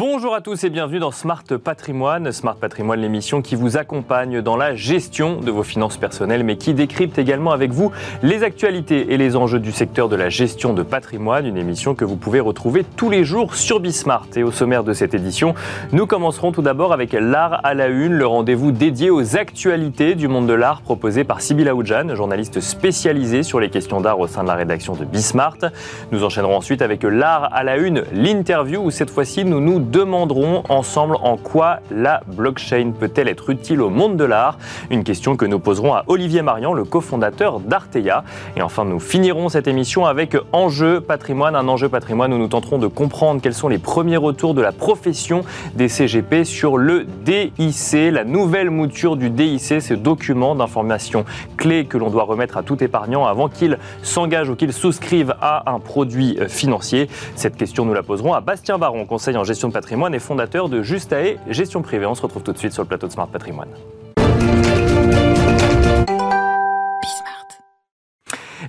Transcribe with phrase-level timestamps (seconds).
[0.00, 2.32] Bonjour à tous et bienvenue dans Smart Patrimoine.
[2.32, 6.72] Smart Patrimoine, l'émission qui vous accompagne dans la gestion de vos finances personnelles, mais qui
[6.72, 7.92] décrypte également avec vous
[8.22, 11.44] les actualités et les enjeux du secteur de la gestion de patrimoine.
[11.44, 14.26] Une émission que vous pouvez retrouver tous les jours sur Bismart.
[14.36, 15.54] Et au sommaire de cette édition,
[15.92, 20.28] nous commencerons tout d'abord avec l'art à la une, le rendez-vous dédié aux actualités du
[20.28, 24.44] monde de l'art proposé par Sybille Aoudjan, journaliste spécialisée sur les questions d'art au sein
[24.44, 25.58] de la rédaction de Bismart.
[26.10, 30.62] Nous enchaînerons ensuite avec l'art à la une, l'interview où cette fois-ci nous nous demanderons
[30.68, 34.56] ensemble en quoi la blockchain peut-elle être utile au monde de l'art.
[34.90, 38.24] Une question que nous poserons à Olivier Marian, le cofondateur d'Arteia.
[38.56, 42.78] Et enfin, nous finirons cette émission avec Enjeu patrimoine, un enjeu patrimoine où nous tenterons
[42.78, 45.42] de comprendre quels sont les premiers retours de la profession
[45.74, 51.24] des CGP sur le DIC, la nouvelle mouture du DIC, ce document d'information
[51.56, 55.70] clé que l'on doit remettre à tout épargnant avant qu'il s'engage ou qu'il souscrive à
[55.72, 57.08] un produit financier.
[57.34, 59.79] Cette question, nous la poserons à Bastien Baron, conseil en gestion patrimoine
[60.14, 62.06] et fondateur de Justae Gestion Privée.
[62.06, 63.70] On se retrouve tout de suite sur le plateau de Smart Patrimoine.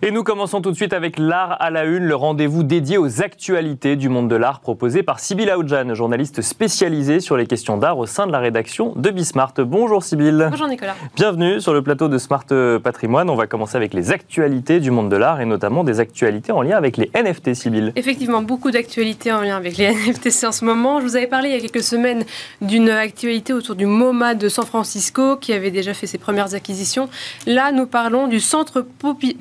[0.03, 3.21] Et nous commençons tout de suite avec l'art à la une, le rendez-vous dédié aux
[3.21, 7.99] actualités du monde de l'art proposé par Sybille Aoudjan, journaliste spécialisée sur les questions d'art
[7.99, 9.53] au sein de la rédaction de Bismart.
[9.59, 10.47] Bonjour Sybille.
[10.49, 10.95] Bonjour Nicolas.
[11.15, 12.47] Bienvenue sur le plateau de Smart
[12.83, 13.29] Patrimoine.
[13.29, 16.63] On va commencer avec les actualités du monde de l'art et notamment des actualités en
[16.63, 17.93] lien avec les NFT, Sybille.
[17.95, 20.99] Effectivement, beaucoup d'actualités en lien avec les NFT en ce moment.
[20.99, 22.25] Je vous avais parlé il y a quelques semaines
[22.59, 27.07] d'une actualité autour du MoMA de San Francisco qui avait déjà fait ses premières acquisitions.
[27.45, 28.83] Là, nous parlons du centre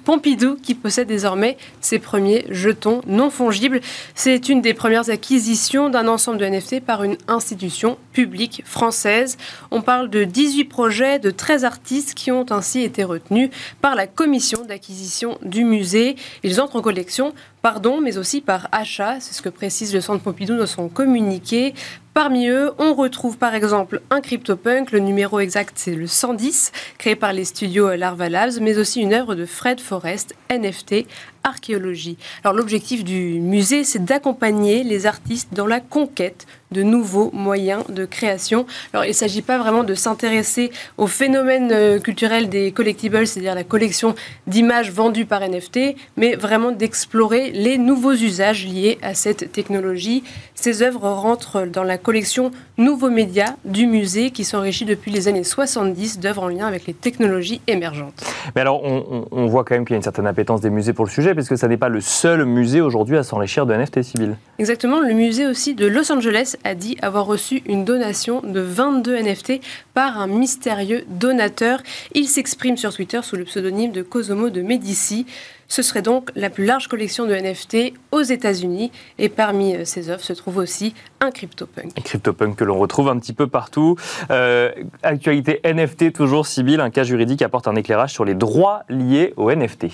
[0.05, 3.81] Pompidou qui possède désormais ses premiers jetons non fongibles.
[4.15, 9.37] C'est une des premières acquisitions d'un ensemble de NFT par une institution publique française.
[9.71, 14.07] On parle de 18 projets de 13 artistes qui ont ainsi été retenus par la
[14.07, 16.17] commission d'acquisition du musée.
[16.43, 17.33] Ils entrent en collection
[17.63, 19.21] pardon, mais aussi par achat.
[19.21, 21.75] C'est ce que précise le Centre Pompidou dans son communiqué.
[22.13, 27.15] Parmi eux, on retrouve par exemple un CryptoPunk, le numéro exact c'est le 110, créé
[27.15, 31.07] par les studios Larva Labs, mais aussi une œuvre de Fred Forrest, NFT,
[31.45, 32.17] archéologie.
[32.45, 38.05] Alors l'objectif du musée, c'est d'accompagner les artistes dans la conquête de nouveaux moyens de
[38.05, 38.67] création.
[38.93, 43.55] Alors il ne s'agit pas vraiment de s'intéresser au phénomène euh, culturel des collectibles, c'est-à-dire
[43.55, 44.15] la collection
[44.47, 50.23] d'images vendues par NFT, mais vraiment d'explorer les nouveaux usages liés à cette technologie.
[50.55, 55.45] Ces œuvres rentrent dans la collection Nouveaux médias du musée qui s'enrichit depuis les années
[55.45, 58.25] 70 d'œuvres en lien avec les technologies émergentes.
[58.55, 61.05] Mais alors on, voit quand même qu'il y a une certaine appétence des musées pour
[61.05, 64.37] le sujet puisque ça n'est pas le seul musée aujourd'hui à s'enrichir de NFT Sibyl.
[64.59, 69.23] Exactement, le musée aussi de Los Angeles a dit avoir reçu une donation de 22
[69.23, 69.61] NFT
[69.95, 71.83] par un mystérieux donateur.
[72.15, 75.27] Il s'exprime sur Twitter sous le pseudonyme de Cosimo de Medici.
[75.71, 78.91] Ce serait donc la plus large collection de NFT aux États-Unis.
[79.19, 81.93] Et parmi euh, ces œuvres se trouve aussi un CryptoPunk.
[81.97, 83.95] Un CryptoPunk que l'on retrouve un petit peu partout.
[84.33, 84.73] Euh,
[85.05, 89.53] actualité NFT, toujours, Sibyl, un cas juridique apporte un éclairage sur les droits liés aux
[89.53, 89.87] NFT.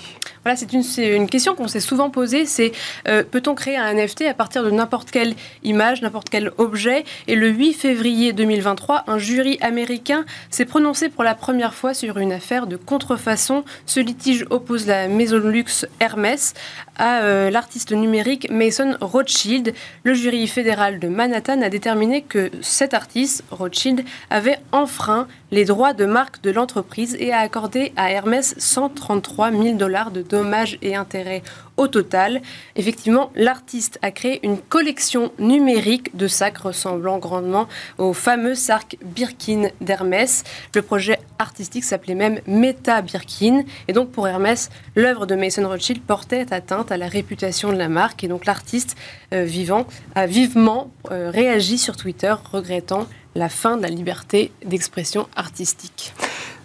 [0.43, 2.71] Voilà, c'est une, une, question qu'on s'est souvent posée, c'est
[3.07, 7.03] euh, peut-on créer un NFT à partir de n'importe quelle image, n'importe quel objet?
[7.27, 12.17] Et le 8 février 2023, un jury américain s'est prononcé pour la première fois sur
[12.17, 13.63] une affaire de contrefaçon.
[13.85, 15.66] Ce litige oppose la maison de luxe
[15.99, 16.53] Hermès
[16.97, 19.73] à euh, l'artiste numérique Mason Rothschild.
[20.03, 25.93] Le jury fédéral de Manhattan a déterminé que cet artiste, Rothschild, avait enfreint les droits
[25.93, 30.95] de marque de l'entreprise et a accordé à Hermès 133 000 dollars de dommages et
[30.95, 31.43] intérêts
[31.77, 32.41] au total.
[32.75, 37.67] Effectivement, l'artiste a créé une collection numérique de sacs ressemblant grandement
[37.97, 40.43] au fameux sac Birkin d'Hermès.
[40.75, 43.63] Le projet artistique s'appelait même Meta Birkin.
[43.87, 47.89] Et donc pour Hermès, l'œuvre de Mason Rothschild portait atteinte à la réputation de la
[47.89, 48.23] marque.
[48.23, 48.97] Et donc l'artiste
[49.33, 55.27] euh, vivant a vivement euh, réagi sur Twitter, regrettant la fin de la liberté d'expression
[55.35, 56.13] artistique.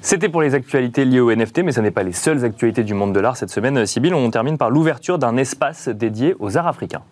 [0.05, 2.93] C'était pour les actualités liées au NFT, mais ce n'est pas les seules actualités du
[2.93, 3.87] monde de l'art cette semaine.
[3.87, 7.03] Sibyl, on termine par l'ouverture d'un espace dédié aux arts africains.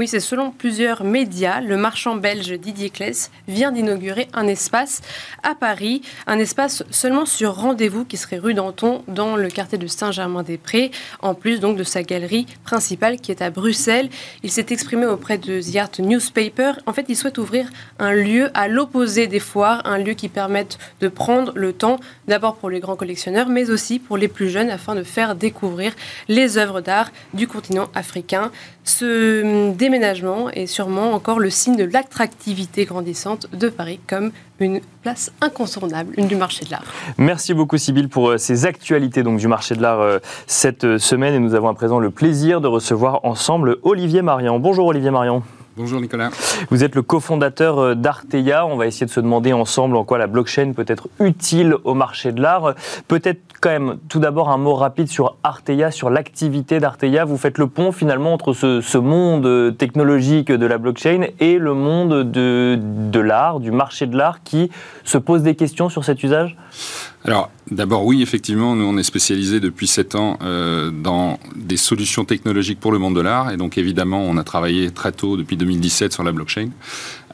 [0.00, 1.60] Oui, c'est selon plusieurs médias.
[1.60, 5.02] Le marchand belge Didier Kless vient d'inaugurer un espace
[5.42, 9.86] à Paris, un espace seulement sur rendez-vous qui serait rue Danton dans le quartier de
[9.86, 14.08] Saint-Germain-des-Prés, en plus donc de sa galerie principale qui est à Bruxelles.
[14.42, 16.72] Il s'est exprimé auprès de The Art Newspaper.
[16.86, 17.68] En fait, il souhaite ouvrir
[17.98, 22.56] un lieu à l'opposé des foires, un lieu qui permette de prendre le temps, d'abord
[22.56, 25.92] pour les grands collectionneurs, mais aussi pour les plus jeunes, afin de faire découvrir
[26.28, 28.50] les œuvres d'art du continent africain.
[28.82, 36.14] Ce déménagement sûrement encore le signe de l'attractivité grandissante de Paris comme une place incontournable,
[36.16, 36.84] une du marché de l'art.
[37.18, 41.34] Merci beaucoup Sybille pour euh, ces actualités du marché de l'art euh, cette euh, semaine
[41.34, 44.60] et nous avons à présent le plaisir de recevoir ensemble Olivier Marian.
[44.60, 45.42] Bonjour Olivier Marian.
[45.80, 46.28] Bonjour Nicolas.
[46.68, 48.66] Vous êtes le cofondateur d'Arteia.
[48.66, 51.94] On va essayer de se demander ensemble en quoi la blockchain peut être utile au
[51.94, 52.74] marché de l'art.
[53.08, 57.24] Peut-être quand même tout d'abord un mot rapide sur Arteia, sur l'activité d'Arteia.
[57.24, 61.72] Vous faites le pont finalement entre ce, ce, monde technologique de la blockchain et le
[61.72, 64.70] monde de, de l'art, du marché de l'art qui
[65.04, 66.58] se pose des questions sur cet usage?
[67.24, 72.24] Alors, d'abord, oui, effectivement, nous, on est spécialisé depuis 7 ans euh, dans des solutions
[72.24, 73.50] technologiques pour le monde de l'art.
[73.50, 76.70] Et donc, évidemment, on a travaillé très tôt, depuis 2017, sur la blockchain.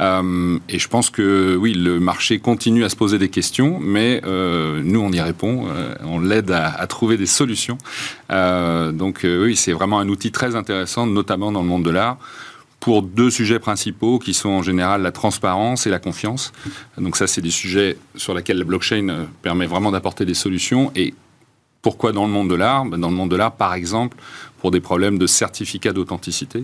[0.00, 4.20] Euh, et je pense que, oui, le marché continue à se poser des questions, mais
[4.24, 5.66] euh, nous, on y répond.
[5.68, 7.78] Euh, on l'aide à, trouver des solutions.
[8.30, 12.18] Donc, oui, c'est vraiment un outil très intéressant, notamment dans le monde de l'art
[12.78, 16.52] pour deux sujets principaux qui sont en général la transparence et la confiance.
[16.98, 20.92] Donc ça, c'est des sujets sur lesquels la blockchain permet vraiment d'apporter des solutions.
[20.94, 21.14] Et
[21.82, 22.84] pourquoi dans le monde de l'art?
[22.84, 24.16] Ben, Dans le monde de l'art, par exemple,
[24.66, 26.62] pour des problèmes de certificat d'authenticité.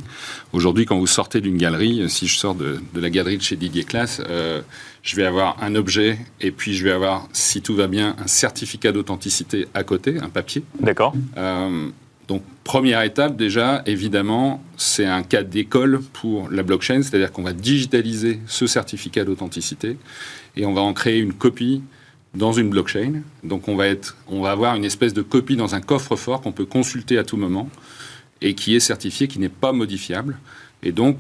[0.52, 3.54] Aujourd'hui, quand vous sortez d'une galerie, si je sors de, de, la galerie de chez
[3.54, 4.60] Didier Classe, euh,
[5.04, 8.26] je vais avoir un objet et puis je vais avoir, si tout va bien, un
[8.26, 10.64] certificat d'authenticité à côté, un papier.
[10.81, 11.14] D'accord.
[11.37, 11.90] Euh,
[12.26, 17.52] donc, première étape, déjà, évidemment, c'est un cas d'école pour la blockchain, c'est-à-dire qu'on va
[17.52, 19.96] digitaliser ce certificat d'authenticité
[20.56, 21.82] et on va en créer une copie
[22.34, 23.23] dans une blockchain.
[23.44, 26.52] Donc, on va, être, on va avoir une espèce de copie dans un coffre-fort qu'on
[26.52, 27.69] peut consulter à tout moment
[28.40, 30.38] et qui est certifié, qui n'est pas modifiable.
[30.82, 31.19] Et donc,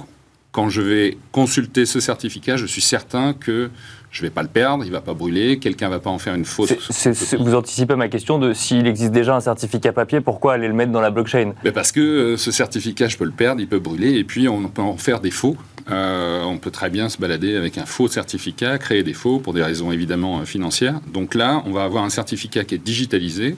[0.50, 3.70] quand je vais consulter ce certificat, je suis certain que
[4.12, 6.10] je ne vais pas le perdre, il ne va pas brûler, quelqu'un ne va pas
[6.10, 10.20] en faire une est, vous anticipez ma question de s'il existe déjà un certificat papier,
[10.20, 11.54] pourquoi aller le mettre dans la blockchain?
[11.64, 14.48] Mais Parce que euh, ce certificat, je peux le perdre, il peut brûler, et puis
[14.48, 15.56] on peut en faire des faux.
[15.90, 19.54] Euh, on peut très bien se balader avec un faux certificat, créer des faux pour
[19.54, 21.00] des raisons évidemment euh, financières.
[21.10, 23.56] Donc là, on va avoir un certificat qui est digitalisé,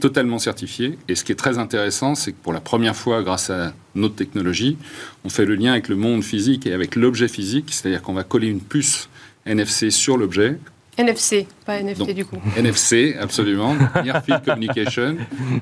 [0.00, 0.98] totalement certifié.
[1.08, 4.14] Et ce qui est très intéressant, c'est que pour la première fois, grâce à notre
[4.14, 4.78] technologie,
[5.24, 8.24] on fait le lien avec le monde physique et avec l'objet physique, c'est-à-dire qu'on va
[8.24, 9.10] coller une puce
[9.46, 10.58] NFC sur l'objet.
[10.98, 12.36] NFC, pas NFT Donc, du coup.
[12.56, 13.74] NFC, absolument.
[14.04, 15.16] Near Field Communication.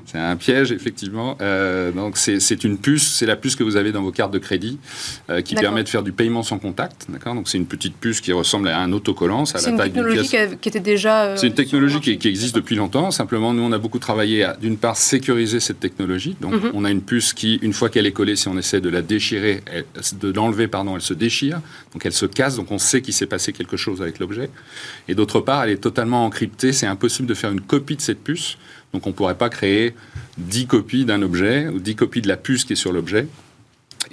[0.05, 1.37] C'est un piège, effectivement.
[1.41, 4.39] Euh, donc, c'est une puce, c'est la puce que vous avez dans vos cartes de
[4.39, 4.79] crédit
[5.29, 7.07] euh, qui permet de faire du paiement sans contact.
[7.09, 7.35] D'accord?
[7.35, 9.45] Donc, c'est une petite puce qui ressemble à un autocollant.
[9.45, 11.25] C'est une technologie qui, a, qui, était déjà.
[11.25, 13.11] Euh, c'est une technologie qui, qui, existe depuis longtemps.
[13.11, 16.35] Simplement, nous, on a beaucoup travaillé à, d'une part, sécuriser cette technologie.
[16.41, 16.71] Donc, mm -hmm.
[16.73, 19.01] on a une puce qui, une fois qu'elle est collée, si on essaie de la
[19.01, 19.85] déchirer, elle,
[20.19, 21.59] de l'enlever, pardon, elle se déchire.
[21.93, 22.55] Donc, elle se casse.
[22.55, 24.49] Donc, on sait qu'il s'est passé quelque chose avec l'objet.
[25.07, 26.71] Et d'autre part, elle est totalement encryptée.
[26.71, 28.57] C'est impossible de faire une copie de cette puce.
[28.93, 29.93] Donc on ne pourrait pas créer
[30.37, 33.27] 10 copies d'un objet ou 10 copies de la puce qui est sur l'objet.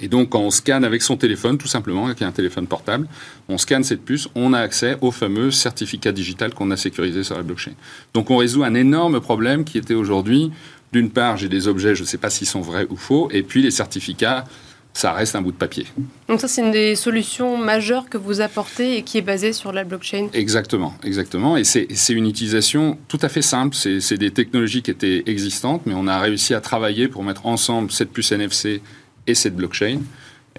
[0.01, 3.07] Et donc quand on scanne avec son téléphone, tout simplement, avec un téléphone portable,
[3.47, 7.35] on scanne cette puce, on a accès au fameux certificat digital qu'on a sécurisé sur
[7.35, 7.71] la blockchain.
[8.13, 10.51] Donc on résout un énorme problème qui était aujourd'hui,
[10.91, 13.43] d'une part, j'ai des objets, je ne sais pas s'ils sont vrais ou faux, et
[13.43, 14.45] puis les certificats
[14.93, 15.85] ça reste un bout de papier.
[16.27, 19.71] Donc ça, c'est une des solutions majeures que vous apportez et qui est basée sur
[19.71, 20.27] la blockchain.
[20.33, 21.57] Exactement, exactement.
[21.57, 23.75] Et c'est une utilisation tout à fait simple.
[23.75, 27.91] C'est des technologies qui étaient existantes, mais on a réussi à travailler pour mettre ensemble
[27.91, 28.81] cette puce NFC
[29.27, 29.99] et cette blockchain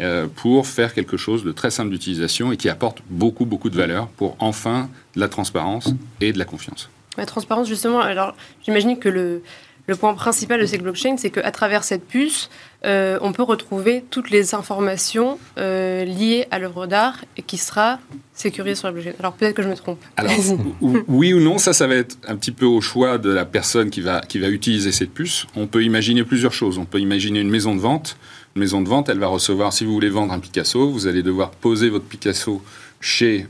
[0.01, 3.77] euh, pour faire quelque chose de très simple d'utilisation et qui apporte beaucoup, beaucoup de
[3.77, 6.89] valeur pour enfin de la transparence et de la confiance.
[7.19, 8.35] La transparence, justement, alors
[8.65, 9.43] j'imagine que le,
[9.87, 12.49] le point principal de ces blockchains, c'est qu'à travers cette puce,
[12.85, 17.99] euh, on peut retrouver toutes les informations euh, liées à l'œuvre d'art et qui sera
[18.33, 19.13] sécurisée sur la blockchain.
[19.19, 20.01] Alors peut-être que je me trompe.
[20.17, 20.33] Alors,
[20.81, 23.91] oui ou non, ça, ça va être un petit peu au choix de la personne
[23.91, 25.47] qui va, qui va utiliser cette puce.
[25.57, 26.79] On peut imaginer plusieurs choses.
[26.79, 28.17] On peut imaginer une maison de vente.
[28.57, 31.23] Une maison de vente, elle va recevoir, si vous voulez vendre un Picasso, vous allez
[31.23, 32.63] devoir poser votre Picasso
[33.01, 33.47] chez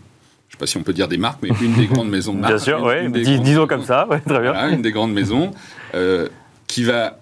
[0.48, 2.34] je ne sais pas si on peut dire des marques, mais une des grandes maisons
[2.34, 2.54] de marque.
[2.54, 4.50] Bien sûr, oui, Dis, disons comme ça, ouais, très bien.
[4.50, 5.52] Voilà, une des grandes maisons
[5.94, 6.28] euh,
[6.66, 7.19] qui va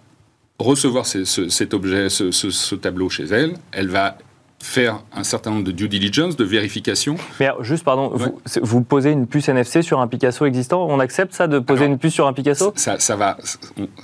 [0.58, 3.54] recevoir ce, ce, cet objet, ce, ce, tableau chez elle.
[3.72, 4.18] Elle va
[4.60, 7.16] faire un certain nombre de due diligence, de vérification.
[7.38, 8.26] Mais juste, pardon, ouais.
[8.26, 11.82] vous, vous, posez une puce NFC sur un Picasso existant On accepte ça, de poser
[11.82, 12.72] Alors, une puce sur un Picasso?
[12.74, 13.38] ça, ça va,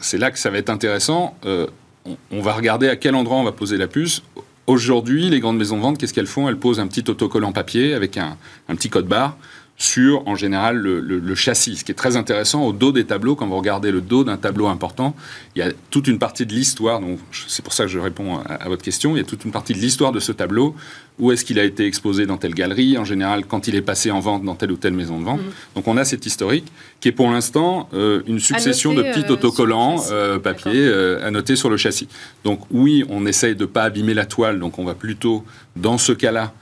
[0.00, 1.36] C'est là que ça va être intéressant.
[1.44, 1.66] Euh,
[2.04, 4.22] on, on va regarder à quel endroit on va poser la puce.
[4.66, 6.48] Aujourd'hui, les grandes maisons de vente, qu'est-ce qu'elles font?
[6.48, 8.36] Elles posent un petit autocollant papier avec un,
[8.68, 9.36] un petit code barre
[9.76, 11.76] sur, en général, le, le, le, châssis.
[11.76, 14.36] Ce qui est très intéressant, au dos des tableaux, quand vous regardez le dos d'un
[14.36, 15.16] tableau important,
[15.56, 18.38] il y a toute une partie de l'histoire, donc c'est pour ça que je réponds
[18.38, 20.76] à, à, votre question, il y a toute une partie de l'histoire de ce tableau,
[21.18, 24.10] où est-ce qu'il a été exposé dans telle galerie, en général, quand il est passé
[24.10, 25.40] en vente dans telle ou telle maison de vente.
[25.40, 25.74] Mmh.
[25.76, 29.30] Donc on a cet historique, qui est pour l'instant euh, une succession noter, de petits
[29.30, 32.08] euh, autocollants euh, papier euh, à noter sur le châssis.
[32.42, 35.44] Donc oui, on essaye de ne pas abîmer la toile, donc on va plutôt,
[35.76, 36.52] dans ce cas-là,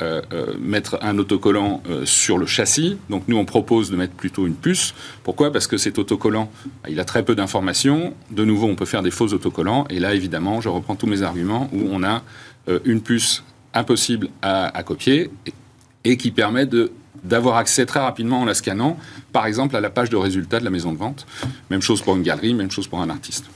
[0.00, 2.96] euh, euh, mettre un autocollant euh, sur le châssis.
[3.10, 4.94] Donc nous, on propose de mettre plutôt une puce.
[5.24, 5.52] Pourquoi?
[5.52, 6.50] Parce que cet autocollant,
[6.88, 8.14] il a très peu d'informations.
[8.30, 9.86] De nouveau, on peut faire des faux autocollants.
[9.90, 12.22] Et là, évidemment, je reprends tous mes arguments où on a
[12.84, 13.42] une puce
[13.74, 15.30] impossible à, copier
[16.04, 16.66] et, qui permet
[17.24, 18.96] d'avoir accès très rapidement en la scannant,
[19.32, 21.26] par exemple à la page de résultats de la maison de vente.
[21.68, 23.46] Même chose pour une galerie, même chose pour un artiste.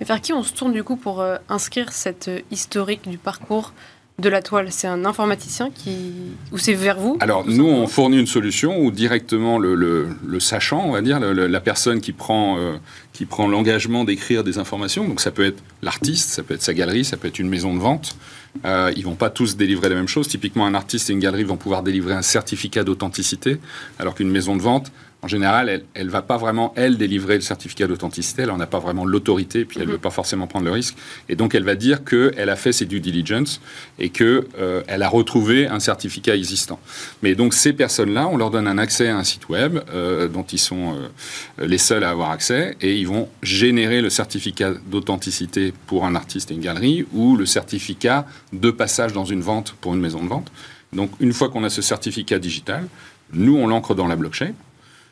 [0.00, 3.72] Et vers qui on se tourne du coup pour inscrire cette historique du parcours
[4.18, 6.12] de la toile C'est un informaticien qui...
[6.52, 10.92] ou c'est vers vous Alors nous, on fournit une solution où directement le, sachant, on
[10.92, 12.76] va dire, la personne qui prend, euh,
[13.12, 16.74] qui prend l'engagement d'écrire des informations, donc ça peut être l'artiste, ça peut être sa
[16.74, 18.16] galerie, ça peut être une maison de vente,
[18.64, 20.28] euh, ils vont pas tous délivrer la même chose.
[20.28, 23.58] Typiquement, un artiste et une galerie vont pouvoir délivrer un certificat d'authenticité,
[23.98, 24.92] alors qu'une maison de vente
[25.24, 28.42] en général, elle ne va pas vraiment, elle, délivrer le certificat d'authenticité.
[28.42, 29.92] Elle n'en a pas vraiment l'autorité, puis elle ne mhm.
[29.94, 30.96] veut pas forcément prendre le risque.
[31.28, 33.60] Et donc, elle va dire qu'elle a fait ses due diligence
[34.00, 36.80] et qu'elle euh, a retrouvé un certificat existant.
[37.22, 40.42] Mais donc, ces personnes-là, on leur donne un accès à un site web euh, dont
[40.42, 45.72] ils sont euh, les seuls à avoir accès et ils vont générer le certificat d'authenticité
[45.86, 49.94] pour un artiste et une galerie ou le certificat de passage dans une vente pour
[49.94, 50.50] une maison de vente.
[50.92, 52.88] Donc, une fois qu'on a ce certificat digital,
[53.32, 54.52] nous, on l'ancre dans la blockchain.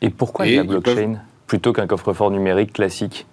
[0.01, 3.25] Et pourquoi la blockchain plutôt qu'un coffre-fort numérique classique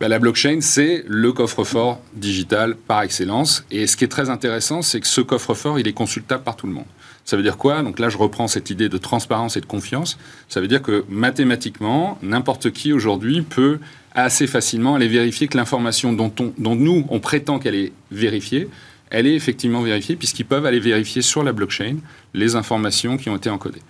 [0.00, 3.64] bah, la blockchain, c'est le coffre-fort digital par excellence.
[3.70, 6.66] Et ce qui est très intéressant, c'est que ce coffre-fort, il est consultable par tout
[6.66, 6.86] le monde.
[7.24, 7.82] Ça veut dire quoi?
[7.82, 10.18] Donc là, je reprends cette idée de transparence et de confiance.
[10.48, 13.78] Ça veut dire que mathématiquement, n'importe qui aujourd'hui peut
[14.12, 18.68] assez facilement aller vérifier que l'information dont, dont nous, on prétend qu'elle est vérifiée,
[19.10, 21.98] elle est effectivement vérifiée, puisqu'ils peuvent aller vérifier sur la blockchain
[22.34, 23.82] les informations qui ont été encodées.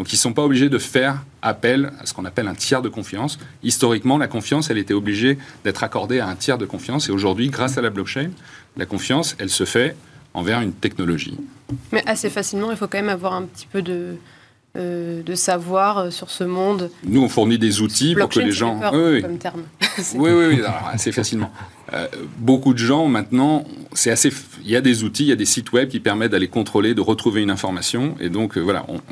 [0.00, 2.80] Donc ils ne sont pas obligés de faire appel à ce qu'on appelle un tiers
[2.80, 3.38] de confiance.
[3.62, 7.10] Historiquement, la confiance, elle était obligée d'être accordée à un tiers de confiance.
[7.10, 8.30] Et aujourd'hui, grâce à la blockchain,
[8.78, 9.94] la confiance, elle se fait
[10.32, 11.36] envers une technologie.
[11.92, 14.14] Mais assez facilement, il faut quand même avoir un petit peu de,
[14.78, 16.90] euh, de savoir euh, sur ce monde.
[17.04, 18.80] Nous, on fournit des outils pour que les gens.
[18.80, 19.64] Peur, oui, comme terme.
[20.14, 21.52] oui, oui, oui, assez facilement.
[21.92, 22.06] Euh,
[22.38, 24.32] beaucoup de gens maintenant, c'est assez.
[24.64, 26.94] Il y a des outils, il y a des sites web qui permettent d'aller contrôler,
[26.94, 28.86] de retrouver une information, et donc voilà.
[28.88, 29.02] On,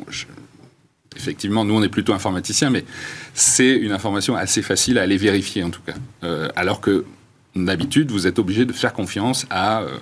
[1.15, 2.85] effectivement, nous, on est plutôt informaticiens, mais
[3.33, 5.95] c'est une information assez facile à aller vérifier, en tout cas.
[6.23, 7.05] Euh, alors que,
[7.55, 9.97] d'habitude, vous êtes obligé de faire confiance à euh,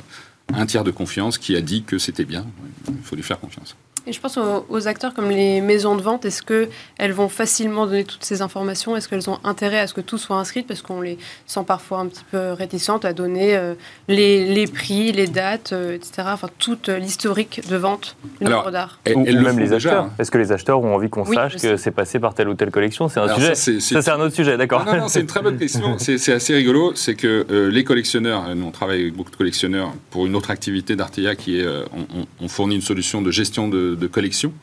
[0.54, 2.46] un tiers de confiance qui a dit que c'était bien.
[2.88, 3.76] Il faut lui faire confiance.
[4.08, 6.24] Et je pense aux, acteurs comme les maisons de vente.
[6.24, 8.96] Est-ce qu'elles vont facilement donner toutes ces informations?
[8.96, 10.64] Est-ce qu'elles ont intérêt à ce que tout soit inscrit?
[10.64, 13.74] Parce qu'on les sent parfois un petit peu réticentes à donner euh,
[14.08, 16.30] les, prix, les dates, euh, etc.
[16.32, 19.00] Enfin, toute l'historique de vente d'une œuvre d'art.
[19.14, 20.06] Ou, même les acheteurs.
[20.06, 20.14] Hein.
[20.20, 22.72] Est-ce que les acheteurs ont envie qu'on sache que c'est passé par telle ou telle
[22.72, 23.10] collection?
[23.10, 23.56] C'est un sujet.
[23.56, 24.86] Ça, c'est un autre sujet, d'accord.
[24.86, 25.98] Non, non, c'est une très bonne question.
[26.00, 26.94] c'est assez rigolo.
[26.96, 30.52] C'est que euh, les collectionneurs, nous on travaille avec beaucoup de collectionneurs pour une autre
[30.52, 34.54] activité d'Artea qui est, on, on, fournit une solution de gestion de de collection.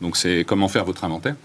[0.00, 1.36] Donc c'est comment faire votre inventaire.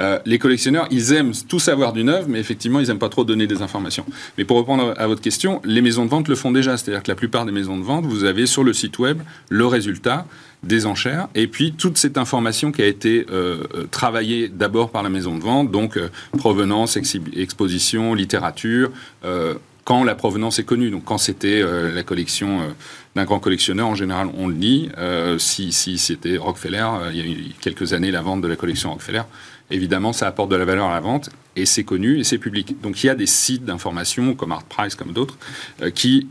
[0.00, 3.24] Euh, les collectionneurs, ils aiment tout savoir d'une œuvre, mais effectivement, ils n'aiment pas trop
[3.24, 4.04] donner des informations.
[4.36, 6.76] Mais pour répondre à votre question, les maisons de vente le font déjà.
[6.76, 9.66] C'est-à-dire que la plupart des maisons de vente, vous avez sur le site web le
[9.66, 10.26] résultat
[10.62, 15.02] des enchères et puis toute cette information qui a été euh, euh, travaillée d'abord par
[15.02, 15.98] la maison de vente, donc
[16.38, 18.90] provenance, exposition, littérature
[19.84, 20.90] quand la provenance est connue.
[20.90, 22.74] Donc quand c'était la collection
[23.14, 24.88] d'un grand collectionneur, en général, on le dit.
[24.96, 28.56] Euh, si, si c'était Rockefeller, euh, il y a quelques années, la vente de la
[28.56, 29.22] collection Rockefeller,
[29.70, 32.80] évidemment, ça apporte de la valeur à la vente, et c'est connu, et c'est public.
[32.80, 35.36] Donc il y a des sites d'information, comme ArtPrice, comme d'autres,
[35.82, 36.28] euh, qui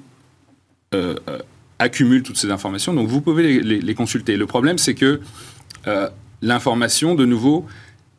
[1.80, 2.94] accumulent toutes ces informations.
[2.94, 4.36] Donc vous pouvez les consulter.
[4.36, 5.22] Le problème, c'est que
[6.42, 7.66] l'information, de nouveau,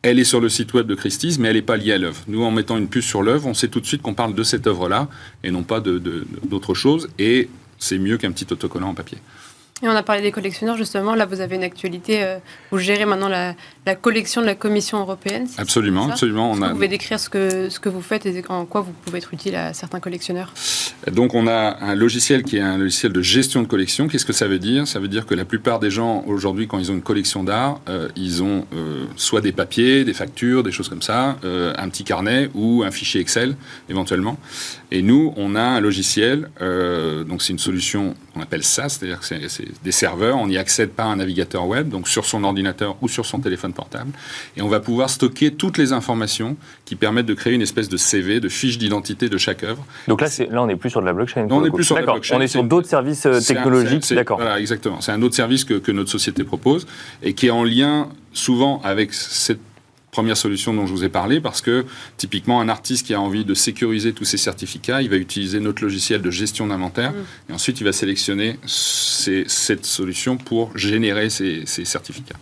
[0.03, 2.21] elle est sur le site web de Christie's, mais elle n'est pas liée à l'œuvre.
[2.27, 4.43] Nous, en mettant une puce sur l'œuvre, on sait tout de suite qu'on parle de
[4.43, 5.07] cette œuvre-là
[5.43, 7.09] et non pas d'autre chose.
[7.17, 9.17] Et c'est mieux qu'un petit autocollant en papier.
[9.81, 11.15] Et on a parlé des collectionneurs, justement.
[11.15, 12.23] Là, vous avez une actualité.
[12.23, 12.37] Euh,
[12.71, 13.55] vous gérez maintenant la,
[13.95, 15.47] collection de la Commission européenne.
[15.57, 16.51] absolument, absolument.
[16.51, 16.69] On a...
[16.69, 19.33] Vous pouvez décrire ce que, ce que vous faites et en quoi vous pouvez être
[19.33, 20.53] utile à certains collectionneurs?
[21.11, 24.07] Donc, on a un logiciel qui est un logiciel de gestion de collection.
[24.07, 24.87] Qu'est-ce que ça veut dire?
[24.87, 27.81] Ça veut dire que la plupart des gens, aujourd'hui, quand ils ont une collection d'art,
[27.89, 32.03] euh, ils ont euh, soit des papiers, des factures, des choses comme ça, un petit
[32.03, 33.55] carnet ou un fichier Excel,
[33.89, 34.37] éventuellement.
[34.91, 36.49] Et nous, on a un logiciel,
[37.27, 40.89] donc c'est une solution qu'on appelle SaaS, c'est-à-dire que c'est des serveurs, on y accède
[40.91, 44.11] par un navigateur web, donc sur son ordinateur ou sur son téléphone portable,
[44.57, 47.97] et on va pouvoir stocker toutes les informations qui permettent de créer une espèce de
[47.97, 49.85] CV, de fiche d'identité de chaque œuvre.
[50.07, 51.47] Donc là, là on n'est plus sur de la blockchain.
[51.49, 52.37] on n'est plus sur la blockchain.
[52.37, 54.37] On est sur d'autres services euh, technologiques, d'accord.
[54.37, 55.01] Voilà, exactement.
[55.01, 56.87] C'est un autre service que, que notre société propose
[57.21, 59.59] et qui est en lien souvent avec cette
[60.13, 61.85] première solution dont je vous ai parlé, parce que
[62.17, 65.83] typiquement un artiste qui a envie de sécuriser tous ses certificats, il va utiliser notre
[65.83, 67.49] logiciel de gestion d'inventaire, mm.
[67.49, 72.37] et ensuite il va sélectionner cette solution pour générer ces certificats.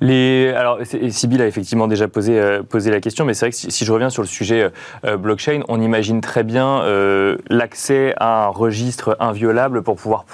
[0.00, 0.78] Les, alors,
[1.10, 3.92] Sibyl a effectivement déjà posé, euh, posé la question, mais c'est vrai que si, je
[3.92, 4.70] reviens sur le sujet
[5.04, 10.24] euh, blockchain, on imagine très bien euh, l'accès à un registre inviolable pour pouvoir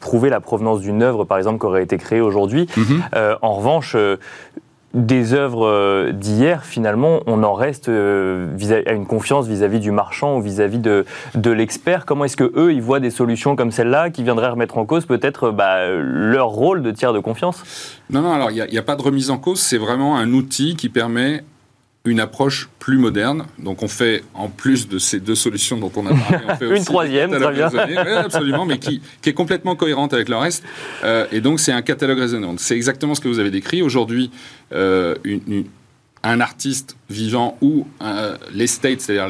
[0.00, 2.68] prouver la provenance d'une œuvre, par exemple, qui aurait été créée aujourd'hui.
[2.76, 3.02] Mhm.
[3.42, 3.96] en revanche,
[4.96, 8.48] des œuvres euh, d'hier, finalement, on en reste euh,
[8.86, 12.06] à une confiance vis-à-vis du marchand ou vis-à-vis de, de l'expert.
[12.06, 15.04] Comment est-ce que eux, ils voient des solutions comme celle-là qui viendraient remettre en cause
[15.04, 17.62] peut-être bah, leur rôle de tiers de confiance?
[18.10, 20.76] Non, non, alors il n'y a, pas de remise en cause, c'est vraiment un outil
[20.76, 21.44] qui permet
[22.06, 23.46] une approche plus moderne.
[23.58, 26.68] Donc on fait, en plus de ces deux solutions dont on a parlé, on fait
[26.76, 27.68] une troisième, très bien.
[28.16, 30.64] absolument, mais qui, qui, est complètement cohérente avec le reste.
[31.04, 32.54] Euh, et donc c'est un catalogue raisonnant.
[32.58, 33.82] C'est exactement ce que vous avez décrit.
[33.82, 34.30] Aujourd'hui,
[34.72, 35.64] euh, une
[36.26, 39.28] un artiste vivant ou euh, l'estate, c'est-à-dire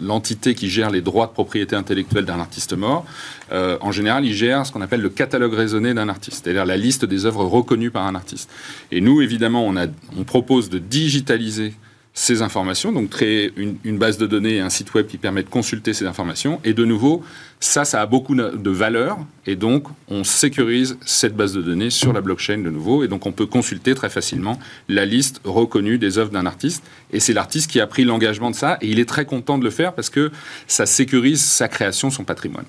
[0.00, 3.04] l'entité qui gère les droits de propriété intellectuelle d'un artiste mort,
[3.50, 6.76] euh, en général, il gère ce qu'on appelle le catalogue raisonné d'un artiste, c'est-à-dire la
[6.76, 8.48] liste des œuvres reconnues par un artiste.
[8.92, 11.74] Et nous, évidemment, on, propose de digitaliser
[12.14, 15.42] ces informations, donc créer une, une, base de données et un site web qui permet
[15.42, 16.60] de consulter ces informations.
[16.62, 17.24] Et de nouveau,
[17.62, 22.12] ça, ça a beaucoup de valeur, et donc on sécurise cette base de données sur
[22.12, 26.18] la blockchain de nouveau, et donc on peut consulter très facilement la liste reconnue des
[26.18, 26.84] œuvres d'un artiste.
[27.12, 29.64] Et c'est l'artiste qui a pris l'engagement de ça, et il est très content de
[29.64, 30.32] le faire parce que
[30.66, 32.64] ça sécurise sa création, son patrimoine.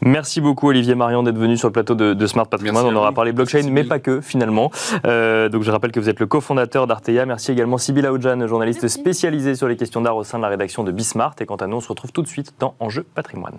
[0.00, 2.86] Merci beaucoup Olivier Marion d'être venu sur le plateau de, Smart Patrimoine.
[2.86, 4.70] on aura parlé blockchain, mais pas que finalement.
[5.06, 7.26] Euh, donc je rappelle que vous êtes le cofondateur d'Arteia.
[7.26, 10.84] Merci également Sybilla Oudjan, journaliste spécialisée sur les questions d'art au sein de la rédaction
[10.84, 11.34] de Bismart.
[11.40, 13.58] Et quant à nous, on se retrouve tout de suite dans Enjeu Patrimoine.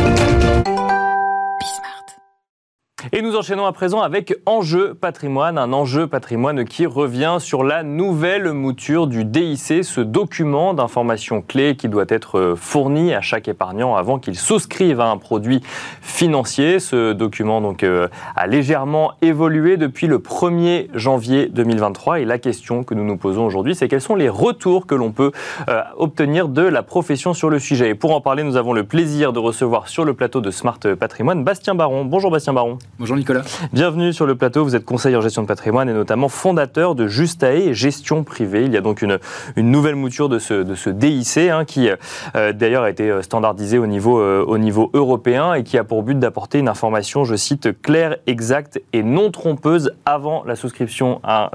[3.13, 7.81] Et nous enchaînons à présent avec Enjeu patrimoine, un enjeu patrimoine qui revient sur la
[7.81, 13.95] nouvelle mouture du DIC, ce document d'information clé qui doit être fourni à chaque épargnant
[13.95, 15.61] avant qu'il souscrive à un produit
[16.01, 16.79] financier.
[16.79, 22.83] Ce document donc euh, a légèrement évolué depuis le 1er janvier 2023 et la question
[22.83, 25.31] que nous nous posons aujourd'hui, c'est quels sont les retours que l'on peut
[25.69, 27.89] euh, obtenir de la profession sur le sujet.
[27.89, 30.79] Et pour en parler, nous avons le plaisir de recevoir sur le plateau de Smart
[30.99, 32.05] Patrimoine Bastien Baron.
[32.05, 32.77] Bonjour Bastien Baron.
[33.01, 33.41] Bonjour Nicolas.
[33.73, 34.63] Bienvenue sur le plateau.
[34.63, 38.65] Vous êtes conseiller en gestion de patrimoine et notamment fondateur de Justae Gestion Privée.
[38.65, 39.17] Il y a donc une,
[39.57, 41.89] nouvelle mouture de ce, DIC hein, qui
[42.35, 45.83] euh, d'ailleurs a été euh, standardisé au niveau, euh, au niveau européen et qui a
[45.83, 51.21] pour but d'apporter une information, je cite, claire, exacte et non trompeuse avant la souscription
[51.23, 51.49] à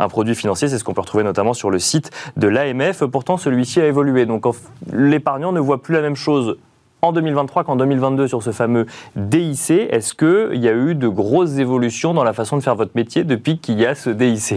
[0.00, 0.66] un produit financier.
[0.66, 3.04] C'est ce qu'on peut retrouver notamment sur le site de l'AMF.
[3.04, 4.26] Pourtant, celui-ci a évolué.
[4.26, 4.46] Donc
[4.92, 6.56] l'épargnant ne voit plus la même chose
[7.02, 9.70] en 2023 qu'en 2022 sur ce fameux DIC.
[9.70, 13.24] Est-ce qu'il y a eu de grosses évolutions dans la façon de faire votre métier
[13.24, 14.54] depuis qu'il y a ce DIC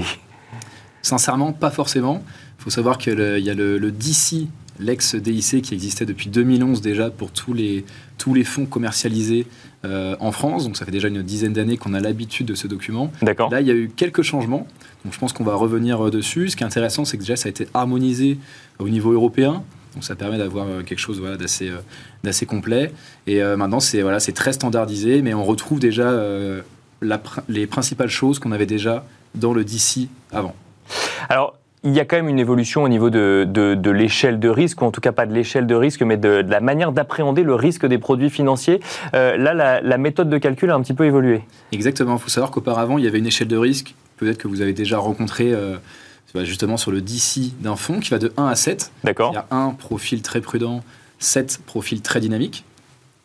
[1.01, 2.23] Sincèrement, pas forcément.
[2.60, 4.47] Il faut savoir qu'il y a le, DIC,
[4.80, 7.86] l'ex-DIC, qui existait depuis 2011 déjà pour tous les,
[8.19, 9.47] tous les fonds commercialisés
[9.84, 10.63] euh, en France.
[10.63, 13.12] Donc ça fait déjà une dizaine d'années qu'on a l'habitude de ce document.
[13.51, 14.67] Là, il y a eu quelques changements.
[15.04, 16.49] Donc je pense qu'on va revenir euh, dessus.
[16.49, 18.38] Ce qui est intéressant, c'est que déjà ça a été harmonisé
[18.77, 19.63] au niveau européen.
[19.93, 21.77] Donc ça permet d'avoir euh, quelque chose voilà, d'assez, euh,
[22.23, 22.93] d'assez complet.
[23.27, 26.12] Et euh, maintenant, c'est, voilà, c'est très standardisé, mais on retrouve déjà
[27.49, 30.56] les principales choses qu'on avait déjà dans le DC avant.
[31.30, 34.82] Alors, il y a quand même une évolution au niveau de, de, l'échelle de risque,
[34.82, 37.56] ou en tout cas pas de l'échelle de risque, mais de, la manière d'appréhender le
[37.56, 38.82] risque des produits financiers.
[39.13, 41.41] là, la, méthode de calcul a un petit peu évolué.
[41.71, 42.17] Exactement.
[42.17, 44.73] Il faut savoir qu'auparavant, il y avait une échelle de risque, peut-être que vous avez
[44.73, 45.54] déjà rencontré
[46.36, 48.91] justement sur le DC d'un fonds qui va de 1 à 7.
[49.04, 49.32] D'accord.
[49.32, 50.82] Il y a un profil très prudent,
[51.20, 52.65] 7 profils très dynamiques.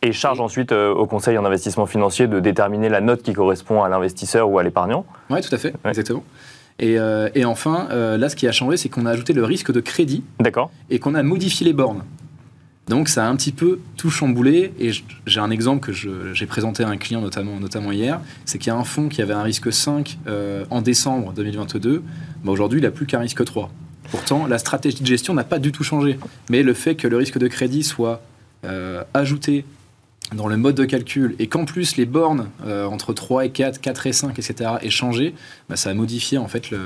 [0.02, 3.82] Et charge ensuite euh, au conseil en investissement financier de déterminer la note qui correspond
[3.82, 6.22] à l'investisseur ou à l'épargnant Oui, tout à fait, exactement.
[6.78, 9.44] Et, euh, et enfin, euh, là, ce qui a changé, c'est qu'on a ajouté le
[9.44, 10.22] risque de crédit.
[10.38, 10.70] D'accord.
[10.90, 12.04] Et qu'on a modifié les bornes.
[12.88, 14.72] Donc ça a un petit peu tout chamboulé.
[14.78, 14.90] Et
[15.26, 18.78] j'ai un exemple que j'ai présenté à un client notamment, hier, c'est qu'il y a
[18.78, 22.02] un fonds qui avait un risque 5 euh, en décembre 2022.
[22.44, 23.70] Bah aujourd'hui, il n'a plus qu'un risque 3.
[24.10, 26.18] Pourtant, la stratégie de gestion n'a pas du tout changé.
[26.48, 28.22] Mais le fait que le risque de crédit soit
[28.64, 29.64] euh, ajouté
[30.34, 33.80] dans le mode de calcul et qu'en plus les bornes euh, entre 3 et 4,
[33.80, 34.70] 4 et 5, etc.
[34.80, 35.34] aient changé,
[35.68, 36.80] bah, ça a modifié en fait le,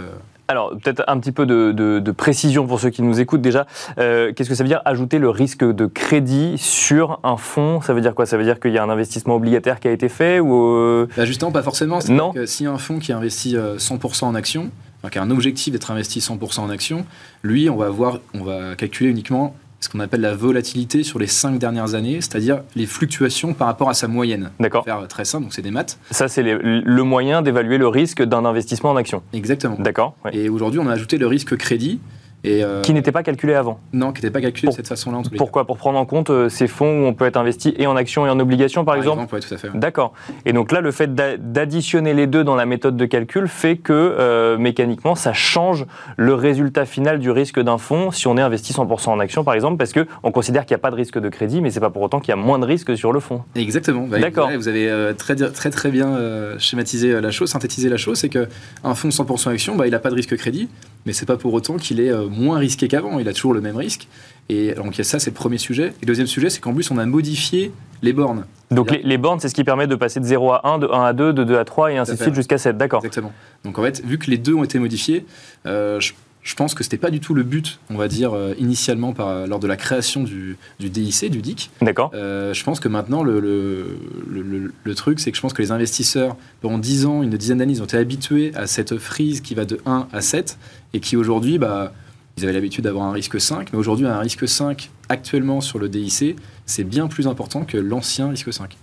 [0.50, 3.66] alors, peut-être un petit peu de, précision pour ceux qui nous écoutent déjà.
[3.98, 7.80] Euh, qu'est-ce que ça veut dire ajouter le risque de crédit sur un fonds?
[7.82, 8.26] Ça veut dire quoi?
[8.26, 11.06] Ça veut dire qu'il y a un investissement obligataire qui a été fait ou euh
[11.16, 12.00] bah, Justement, pas forcément.
[12.08, 12.32] Non.
[12.32, 14.70] Que si un fonds qui investit 100% euh, en actions,
[15.08, 17.06] qui a un objectif d'être investi 100% en actions,
[17.44, 21.26] lui, on va, voir, on va calculer uniquement ce qu'on appelle la volatilité sur les
[21.26, 24.50] cinq dernières années, c'est-à-dire les fluctuations par rapport à sa moyenne.
[24.60, 24.84] D'accord.
[24.84, 25.98] Faire très simple, donc c'est des maths.
[26.10, 29.22] Ça, c'est le moyen d'évaluer le risque d'un investissement en action.
[29.32, 29.76] Exactement.
[29.78, 30.14] D'accord.
[30.32, 31.98] Et aujourd'hui, on a ajouté le risque crédit.
[32.42, 34.88] Et, euh, Qui n'était pas calculé avant Non, qui n'était pas calculé Pour- de cette
[34.88, 35.66] façon-là en tous les Pourquoi?
[35.66, 38.26] Pour prendre en compte euh, ces fonds où on peut être investi et en actions
[38.26, 39.00] et en obligations, par, cas.
[39.00, 39.68] exemple ouais, tout à fait.
[39.74, 40.14] D'accord.
[40.46, 43.76] Et donc là, le fait d'a- d'additionner les deux dans la méthode de calcul fait
[43.76, 45.84] que euh, mécaniquement, ça change
[46.16, 49.54] le résultat final du risque d'un fonds si on est investi 100% en actions, par
[49.54, 51.80] exemple, parce que on considère qu'il n'y a pas de risque de crédit, mais c'est
[51.80, 53.42] pas pour autant qu'il y a moins de risque sur le fonds.
[53.54, 54.06] Exactement.
[54.06, 54.48] Bah, D'accord.
[54.56, 58.18] Vous avez euh, très, très très bien euh, schématisé euh, la chose, synthétisé la chose,
[58.18, 58.48] c'est que
[58.82, 60.68] un fonds 100% action, bah, il n'a pas de risque crédit,
[61.06, 63.18] mais c'est pas pour autant qu'il est euh, moins risqué qu'avant.
[63.18, 64.08] Il a toujours le même risque.
[64.48, 65.88] Et donc ça, c'est le premier sujet.
[65.88, 68.44] Et le deuxième sujet, c'est qu'en plus on a modifié les bornes.
[68.70, 70.86] Donc les, les bornes, c'est ce qui permet de passer de 0 à 1, de
[70.86, 72.76] 1 à 2, de 2 à 3 et ainsi de suite jusqu'à 7.
[72.76, 73.00] D'accord.
[73.00, 73.32] Exactement.
[73.64, 75.24] Donc en fait, vu que les deux ont été modifiés,
[75.66, 78.54] euh, je, je pense que c'était pas du tout le but, on va dire euh,
[78.58, 81.70] initialement par, lors de la création du, du DIC, du DIC.
[81.82, 82.10] D'accord.
[82.14, 83.98] Euh, je pense que maintenant, le, le,
[84.28, 87.30] le- le- le truc, c'est que je pense que les investisseurs, pendant 10 ans, une
[87.30, 90.58] dizaine d'années, ils ont été habitués à cette frise qui va de 1 à 7
[90.94, 91.92] et qui aujourd'hui, bah,
[92.38, 95.88] ils avaient l'habitude d'avoir un risque 5, mais aujourd'hui, un risque 5 actuellement sur le
[95.90, 98.76] DIC, c'est bien plus important que l'ancien risque 5.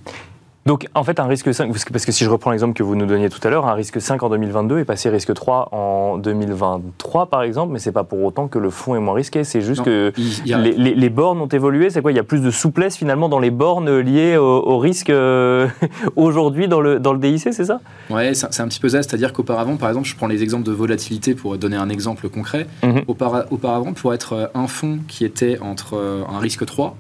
[0.68, 3.06] Donc en fait, un risque 5, parce que- si je reprends l'exemple que vous nous
[3.06, 7.28] donniez tout à l'heure, un risque 5 en 2022 est passé risque 3 en 2023
[7.28, 9.80] par exemple, mais c'est pas pour autant que le fonds est moins risqué, c'est juste
[9.80, 10.14] Non, que
[10.52, 12.12] a- les, les- les bornes ont évolué, c'est quoi?
[12.12, 15.68] Il y a plus de souplesse finalement dans les bornes liées au, au risque euh,
[16.18, 17.80] aujourd'hui dans le, dans le DIC, c'est ça?
[18.10, 19.02] Ouais, c'est un petit peu ça.
[19.02, 22.68] C'est-à-dire qu'auparavant, par exemple, je prends les exemples de volatilité pour donner un exemple concret.
[22.84, 23.04] Mhm.
[23.08, 26.98] Aupara- auparavant, pour être euh, un fonds qui était entre euh, un risque 3,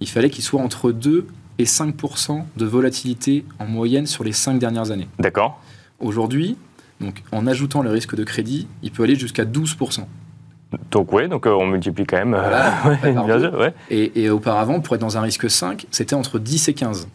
[0.00, 1.26] il fallait qu'il soit entre 2
[1.58, 1.94] et 5
[2.56, 5.08] de volatilité en moyenne sur les 5 dernières années.
[5.18, 5.60] D'accord.
[6.00, 6.56] Aujourd'hui,
[7.00, 9.76] donc, en ajoutant le risque de crédit, il peut aller jusqu'à 12
[10.90, 12.34] Donc ouais, donc euh, on multiplie quand même.
[12.34, 13.74] euh, Voilà, ouais, bien sûr, ouais.
[13.90, 17.08] Et, et auparavant, pour être dans un risque 5, c'était entre 10 et 15.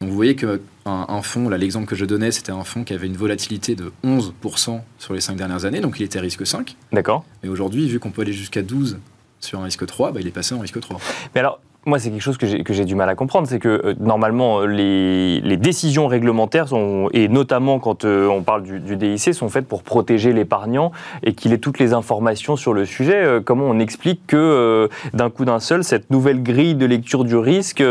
[0.00, 2.92] Donc vous voyez qu'un un fonds, là l'exemple que je donnais, c'était un fonds qui
[2.92, 6.76] avait une volatilité de 11% sur les 5 dernières années, donc il était risque 5.
[6.92, 7.24] D'accord.
[7.42, 8.98] Mais aujourd'hui, vu qu'on peut aller jusqu'à 12
[9.38, 10.98] sur un risque 3, bah, il est passé en risque 3.
[11.34, 13.94] Mais alors, moi, c'est quelque chose que j'ai du mal à comprendre, c'est que euh,
[13.98, 18.96] normalement, euh, les, les décisions réglementaires, sont, et notamment quand euh, on parle du, du
[18.96, 20.92] DIC, sont faites pour protéger l'épargnant
[21.24, 23.24] et qu'il ait toutes les informations sur le sujet.
[23.24, 27.24] Euh, comment on explique que euh, d'un coup d'un seul, cette nouvelle grille de lecture
[27.24, 27.82] du risque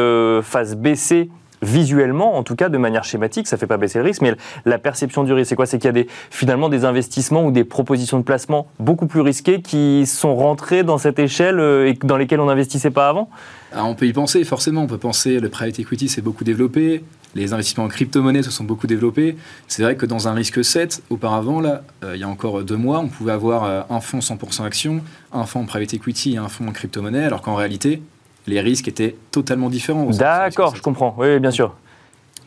[0.41, 1.29] fasse baisser
[1.61, 4.77] visuellement, en tout cas de manière schématique, ça fait pas baisser le risque, mais la
[4.79, 5.65] perception du risque, c'est quoi?
[5.65, 9.21] C'est qu'il y a des, finalement des investissements ou des propositions de placement beaucoup plus
[9.21, 13.29] risquées qui sont rentrées dans cette échelle euh, et dans lesquelles on n'investissait pas avant?
[13.73, 14.83] Alors, on peut y penser, forcément.
[14.83, 17.03] On peut penser, le private equity s'est beaucoup développé.
[17.35, 19.37] Les investissements en crypto-monnaie se sont beaucoup développés.
[19.69, 22.75] C'est vrai que dans un risque 7, auparavant, là, euh, il y a encore deux
[22.75, 26.37] mois, on pouvait avoir euh, un fonds 100% action, un fonds en private equity et
[26.37, 28.01] un fonds en crypto-monnaie, alors qu'en réalité,
[28.47, 30.05] les risques étaient totalement différents.
[30.11, 30.77] D'accord, 7.
[30.77, 31.15] je comprends.
[31.17, 31.75] Oui, bien sûr.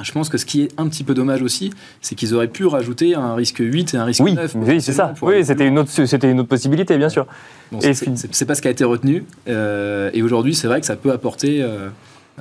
[0.02, 2.66] Je pense que ce qui est un petit peu dommage aussi, c'est qu'ils auraient pu
[2.66, 4.57] rajouter un risque 8 et un risque Oui, 9.
[4.57, 5.14] oui c'est ça.
[5.22, 7.26] Oui, c'était une autre, c'était une autre possibilité, bien sûr.
[7.70, 9.24] Bon, Et c'est- pas ce qui a été retenu.
[9.48, 11.90] euh, et aujourd'hui, c'est vrai que ça peut apporter euh,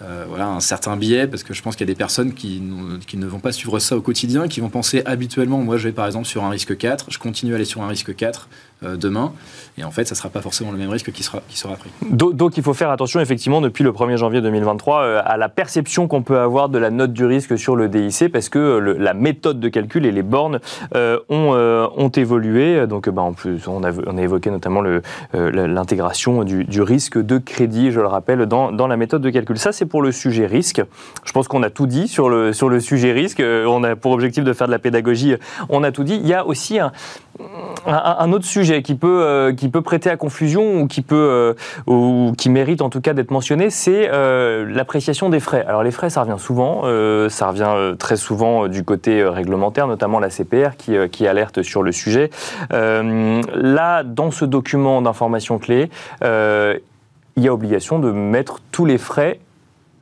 [0.02, 2.60] euh, voilà, un certain biais, parce que je pense qu'il y a des personnes qui,
[3.06, 5.94] qui ne vont pas suivre ça au quotidien, qui vont penser habituellement, moi je vais
[5.94, 8.73] par exemple sur un risque 4, je continue à aller sur un risque 4 euh,
[8.98, 9.34] demain,
[9.78, 11.41] et en fait, ça sera pas forcément le même risque qui sera,
[11.76, 11.89] pris.
[12.10, 15.50] Do- Donc il faut faire attention effectivement depuis le 1er janvier 2023 euh, à la
[15.50, 18.96] perception qu'on peut avoir de la note du risque sur le DIC parce que euh,
[19.00, 20.60] la méthode de calcul et les bornes
[20.96, 22.86] euh, ont, euh, évolué.
[22.86, 25.02] Donc euh, bah, en plus on a, évoqué notamment euh,
[25.52, 29.58] l'intégration du, risque de crédit, je le rappelle, dans, la méthode de calcul.
[29.58, 30.82] Ça c'est pour le sujet risque.
[31.24, 33.39] Je pense qu'on a tout dit sur le, sur le sujet risque.
[33.39, 35.36] Euh, On a pour objectif de faire de la pédagogie.
[35.69, 36.19] On a tout dit.
[36.22, 36.91] Il y a aussi un,
[37.86, 41.54] un, autre sujet qui peut, euh, qui peut prêter à confusion ou qui, peut, euh,
[41.88, 45.65] ou qui mérite en tout cas d'être mentionné, c'est euh, l'appréciation des frais.
[45.67, 46.84] Alors les frais, ça revient souvent,
[47.30, 51.91] ça revient très souvent du côté réglementaire, notamment la CPR qui, qui alerte sur le
[51.91, 52.30] sujet.
[52.69, 55.89] Là, dans ce document d'information clé,
[56.22, 59.39] il y a obligation de mettre tous les frais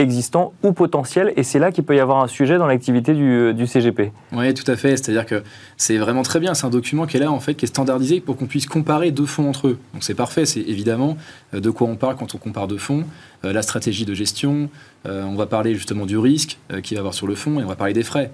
[0.02, 3.54] existants ou potentiels, et c'est là qu'il peut y avoir un sujet dans l'activité du,
[3.54, 4.12] du CGP.
[4.34, 4.98] Oui, tout à fait.
[4.98, 5.44] C'est-à-dire que
[5.78, 6.54] c'est vraiment très bien.
[6.54, 9.12] C'est un document qui est là, en fait, qui est standardisé pour qu'on puisse comparer
[9.12, 9.80] deux fonds entre eux.
[9.94, 10.46] Donc c'est parfait.
[10.46, 11.18] C'est évidemment
[11.54, 13.06] euh, de quoi on parle quand on compare deux fonds.
[13.46, 14.70] Euh, la stratégie de gestion.
[15.06, 17.60] euh, on va parler justement du risque euh, qu'il va y avoir sur le fonds
[17.60, 18.32] et on va parler des frais.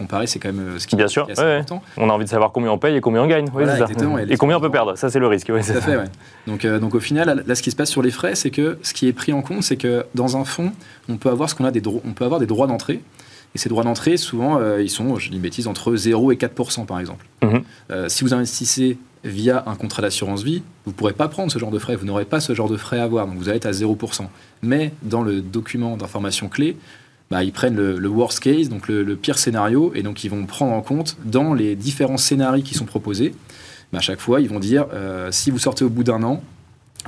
[0.00, 1.54] Comparer, c'est quand même euh, ce qui, Bien sûr, est assez ouais, ouais.
[1.56, 1.82] important.
[1.98, 3.44] On a envie de savoir combien on paye et combien on gagne.
[3.44, 3.84] Oui, Voilà, c'est ça.
[3.84, 4.96] exactement, et combien on peut perdre.
[4.96, 5.50] Ça, c'est le risque.
[5.52, 5.86] oui, c'est Tout à ça.
[5.90, 6.04] fait, ouais.
[6.46, 8.78] Donc, euh, donc au final, là, ce qui se passe sur les frais, c'est que
[8.82, 10.72] ce qui est pris en compte, c'est que dans un fonds,
[11.10, 13.00] on peut avoir ce qu'on a des droits, on peut avoir des droits d'entrée.
[13.54, 16.36] Et ces droits d'entrée, souvent, euh, ils sont, je dis une bêtise, entre 0 et
[16.36, 17.26] 4% par exemple.
[17.42, 17.62] Mhm.
[17.90, 21.58] Euh, si vous investissez via un contrat d'assurance vie, vous ne pourrez pas prendre ce
[21.58, 23.56] genre de frais, vous n'aurez pas ce genre de frais à avoir, donc vous allez
[23.58, 23.98] être à 0
[24.62, 26.76] Mais dans le document d'information clé,
[27.30, 30.30] bah, ils prennent le, le worst case, donc le, le pire scénario, et donc ils
[30.30, 33.34] vont prendre en compte dans les différents scénarios qui sont proposés,
[33.92, 34.86] mais à chaque fois, ils vont dire
[35.30, 36.42] si vous sortez au bout d'un an,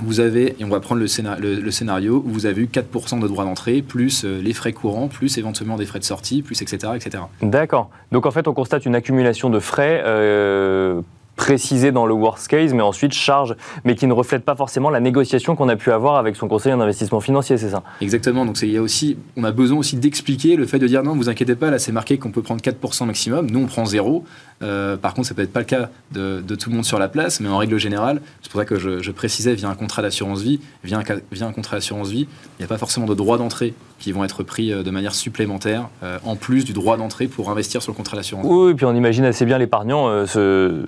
[0.00, 3.44] vous avez, et on va prendre le, scénario, où vous avez eu 4% de droits
[3.44, 6.92] d'entrée, plus euh, les frais courants, plus éventuellement des frais de sortie, plus etc.
[6.96, 7.24] etc.
[7.42, 7.90] D'accord.
[8.10, 11.02] Donc en fait, on constate une accumulation de frais euh,
[11.42, 15.00] précisé dans le worst case, mais ensuite charge, mais qui ne reflète pas forcément la
[15.00, 18.46] négociation qu'on a pu avoir avec son conseiller en investissement financier, c'est ça Exactement.
[18.46, 21.16] Donc il y a aussi, on a besoin aussi d'expliquer le fait de dire non,
[21.16, 24.24] vous inquiétez pas, là c'est marqué qu'on peut prendre 4% maximum, nous on prend zéro.
[24.62, 27.08] Euh, par contre, ça peut être pas le cas de, tout le monde sur la
[27.08, 30.42] place, mais en règle générale, c'est pour ça que je, précisais via un contrat d'assurance
[30.42, 31.02] vie, via un,
[31.32, 32.28] via un contrat d'assurance vie,
[32.58, 35.16] il n'y a pas forcément de droits d'entrée qui vont être pris euh, de manière
[35.16, 38.46] supplémentaire, euh, en plus du droit d'entrée pour investir sur le contrat d'assurance.
[38.48, 40.84] Oui, et puis on imagine assez bien l'épargnant se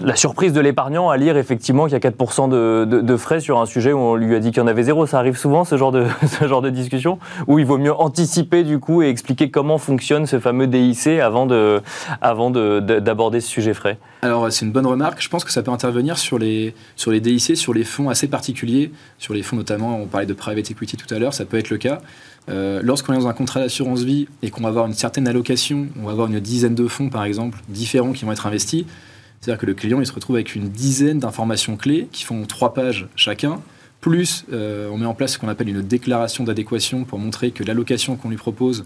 [0.00, 3.66] la surprise de l'épargnant à lire effectivement qu'il y a 4% de, frais sur un
[3.66, 5.06] sujet où on lui a dit qu'il y en avait zéro.
[5.06, 7.18] Ça arrive souvent ce genre de, discussion
[7.48, 11.46] où il vaut mieux anticiper du coup et expliquer comment fonctionne ce fameux DIC avant
[11.46, 11.80] de,
[12.80, 13.98] d'aborder ce sujet frais.
[14.22, 15.20] Alors c'est une bonne remarque.
[15.20, 18.28] Je pense que ça peut intervenir sur les, sur les DIC, sur les fonds assez
[18.28, 21.58] particuliers, sur les fonds notamment, on parlait de private equity tout à l'heure, ça peut
[21.58, 22.00] être le cas.
[22.48, 25.88] Euh, lorsqu'on est dans un contrat d'assurance vie et qu'on va avoir une certaine allocation,
[26.00, 28.84] on va avoir une dizaine de fonds par exemple différents qui vont être investis,
[29.42, 32.74] c'est-à-dire que le client, il se retrouve avec une dizaine d'informations clés qui font trois
[32.74, 33.60] pages chacun,
[34.00, 37.64] plus euh, on met en place ce qu'on appelle une déclaration d'adéquation pour montrer que
[37.64, 38.84] l'allocation qu'on lui propose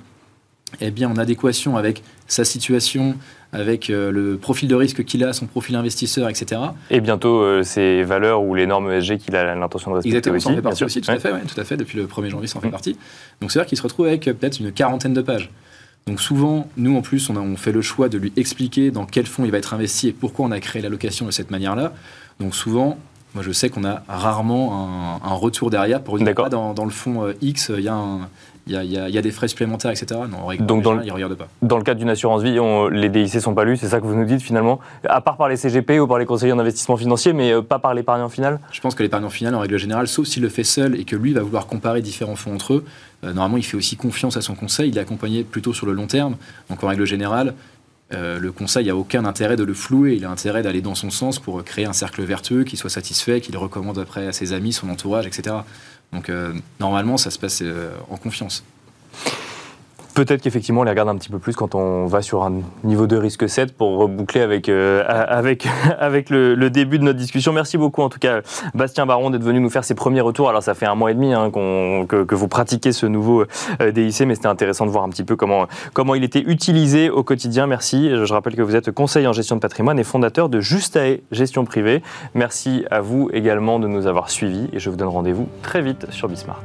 [0.81, 3.17] est bien en adéquation avec sa situation,
[3.53, 6.63] avec euh, le profil de risque qu'il a, son profil investisseur, etc.
[6.89, 10.37] Et bientôt euh, ses valeurs ou les normes ESG qu'il a l'intention de respecter Exactement,
[10.37, 10.45] aussi.
[10.45, 11.77] ça en fait partie aussi, tout à fait, tout à fait.
[11.77, 12.71] Depuis le 1er janvier, ça en fait mmh.
[12.71, 12.97] partie.
[13.43, 15.51] Donc c'est-à-dire qu'il se retrouve avec peut-être une quarantaine de pages.
[16.09, 19.45] Donc souvent, nous en plus, on, fait le choix de lui expliquer dans quel fonds
[19.45, 21.95] il va être investi et pourquoi on a créé l'allocation de cette manière-là.
[22.39, 22.97] Donc souvent,
[23.35, 26.93] moi je sais qu'on a rarement un, retour derrière pour dire ah, dans, dans le
[26.93, 28.29] fonds X, il y a un,
[28.69, 30.21] il y, a, des frais supplémentaires, etc.
[30.29, 31.47] Non, Donc dans le, ils ne pas.
[31.63, 32.59] Dans le cadre d'une assurance vie,
[32.91, 34.81] les DIC ne sont pas lus, c'est ça que vous nous dites finalement?
[35.09, 37.95] À part par les CGP ou par les conseillers d'investissement financier, mais euh, pas par
[37.95, 38.59] l'épargnant final?
[38.73, 41.15] Je pense que l'épargnant final, en règle générale, sauf s'il le fait seul et que
[41.15, 42.85] lui va vouloir comparer différents fonds entre eux,
[43.33, 46.07] normalement il fait aussi confiance à son conseil, il est accompagné plutôt sur le long
[46.07, 46.37] terme.
[46.71, 47.55] Donc en règle générale,
[48.13, 51.11] euh, le conseil n'a aucun intérêt de le flouer, il a intérêt d'aller dans son
[51.11, 54.73] sens pour créer un cercle vertueux, qu'il soit satisfait, qu'il recommande après à ses amis,
[54.73, 55.57] son entourage, etc.
[56.13, 56.31] Donc
[56.79, 57.65] normalement, ça se passe
[58.09, 58.63] en confiance.
[60.17, 63.07] Peut-être qu'effectivement, on les regarde un petit peu plus quand on va sur un niveau
[63.07, 67.53] de risque 7 pour reboucler avec, euh, avec, avec le, début de notre discussion.
[67.53, 68.41] Merci beaucoup en tout cas,
[68.75, 70.49] Bastien Baron, d'être venu nous faire ses premiers retours.
[70.49, 73.45] Alors, ça fait un mois et demi hein, que, vous pratiquez ce nouveau
[73.83, 77.11] euh, DIC, mais c'était intéressant de voir un petit peu comment, comment il était utilisé
[77.11, 77.67] au quotidien.
[77.67, 78.09] Merci.
[78.09, 81.67] Je rappelle que vous êtes conseiller en gestion de patrimoine et fondateur de Justae Gestion
[81.67, 82.03] Privée.
[82.33, 86.07] Merci à vous également de nous avoir suivis et je vous donne rendez-vous très vite
[86.11, 86.63] sur Bismart.